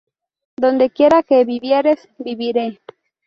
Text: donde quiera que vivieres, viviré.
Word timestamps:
donde 0.57 0.89
quiera 0.89 1.21
que 1.21 1.45
vivieres, 1.45 2.09
viviré. 2.17 2.81